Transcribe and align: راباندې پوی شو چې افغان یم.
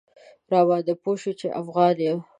راباندې 0.51 0.93
پوی 1.03 1.15
شو 1.21 1.31
چې 1.39 1.47
افغان 1.61 1.95
یم. 2.05 2.19